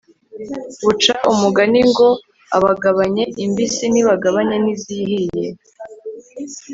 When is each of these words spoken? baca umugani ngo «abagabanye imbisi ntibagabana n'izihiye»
baca 0.85 1.13
umugani 1.31 1.79
ngo 1.89 2.07
«abagabanye 2.57 3.23
imbisi 3.43 3.83
ntibagabana 3.89 4.55
n'izihiye» 4.63 5.47